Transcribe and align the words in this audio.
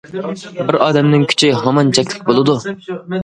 بىر 0.69 0.77
ئادەمنىڭ 0.85 1.27
كۈچى 1.33 1.51
ھامان 1.59 1.93
چەكلىك 1.99 2.25
بولىدۇ. 2.31 2.57